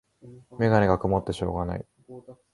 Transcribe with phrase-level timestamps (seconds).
[0.57, 1.85] メガネがくもってしょうがない